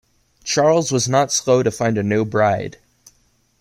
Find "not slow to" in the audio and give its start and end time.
1.07-1.69